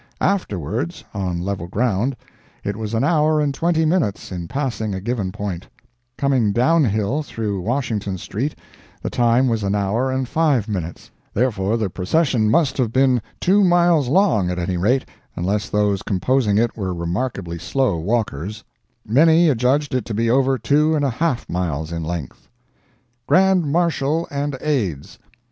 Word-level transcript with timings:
Afterwards 0.19 1.03
(on 1.13 1.43
level 1.43 1.67
ground) 1.67 2.15
it 2.63 2.75
was 2.75 2.95
an 2.95 3.03
hour 3.03 3.39
and 3.39 3.53
twenty 3.53 3.85
minutes 3.85 4.31
in 4.31 4.47
passing 4.47 4.95
a 4.95 4.99
given 4.99 5.31
point; 5.31 5.67
coming 6.17 6.51
down 6.51 6.83
hill, 6.83 7.21
through 7.21 7.61
Washington 7.61 8.17
street, 8.17 8.55
the 9.03 9.11
time 9.11 9.47
was 9.47 9.61
an 9.61 9.75
hour 9.75 10.09
and 10.11 10.27
five 10.27 10.67
minutes; 10.67 11.11
therefore 11.35 11.77
the 11.77 11.87
Procession 11.87 12.49
must 12.49 12.79
have 12.79 12.91
been 12.91 13.21
two 13.39 13.63
miles 13.63 14.07
long 14.07 14.49
at 14.49 14.57
any 14.57 14.75
rate, 14.75 15.05
unless 15.35 15.69
those 15.69 16.01
composing 16.01 16.57
it 16.57 16.75
were 16.75 16.95
remarkably 16.95 17.59
slow 17.59 17.95
walkers; 17.99 18.63
many 19.07 19.49
adjudged 19.49 19.93
it 19.93 20.03
to 20.05 20.15
be 20.15 20.31
over 20.31 20.57
two 20.57 20.95
and 20.95 21.05
a 21.05 21.11
half 21.11 21.47
miles 21.47 21.91
in 21.91 22.03
length. 22.03 22.49
GRAND 23.27 23.71
MARSHAL 23.71 24.27
AND 24.31 24.57
AIDS. 24.61 25.19